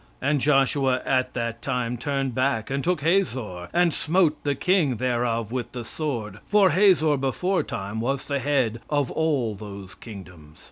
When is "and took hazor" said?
2.71-3.69